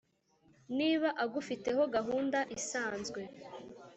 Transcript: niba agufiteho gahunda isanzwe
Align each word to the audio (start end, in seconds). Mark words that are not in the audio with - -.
niba 0.77 1.09
agufiteho 1.23 1.81
gahunda 1.95 2.39
isanzwe 2.57 3.21